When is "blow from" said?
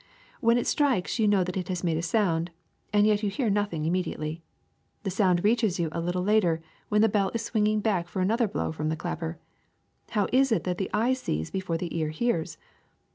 8.47-8.89